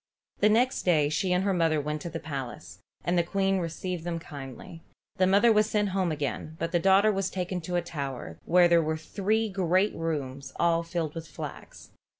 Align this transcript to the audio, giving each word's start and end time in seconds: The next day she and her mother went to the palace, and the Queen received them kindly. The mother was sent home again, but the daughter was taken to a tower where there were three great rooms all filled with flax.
The 0.39 0.49
next 0.49 0.81
day 0.81 1.09
she 1.09 1.31
and 1.31 1.43
her 1.43 1.53
mother 1.53 1.79
went 1.79 2.01
to 2.01 2.09
the 2.09 2.19
palace, 2.19 2.79
and 3.03 3.19
the 3.19 3.23
Queen 3.23 3.59
received 3.59 4.03
them 4.03 4.17
kindly. 4.17 4.81
The 5.17 5.27
mother 5.27 5.51
was 5.53 5.69
sent 5.69 5.89
home 5.89 6.11
again, 6.11 6.55
but 6.57 6.71
the 6.71 6.79
daughter 6.79 7.11
was 7.11 7.29
taken 7.29 7.61
to 7.61 7.75
a 7.75 7.83
tower 7.83 8.39
where 8.43 8.67
there 8.67 8.81
were 8.81 8.97
three 8.97 9.47
great 9.47 9.93
rooms 9.93 10.53
all 10.59 10.81
filled 10.81 11.13
with 11.13 11.27
flax. 11.27 11.91